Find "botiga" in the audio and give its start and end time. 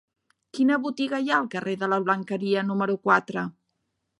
0.85-1.19